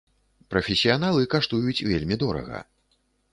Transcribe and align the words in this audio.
Прафесіяналы 0.53 1.21
каштуюць 1.33 1.85
вельмі 1.91 2.19
дорага. 2.25 2.65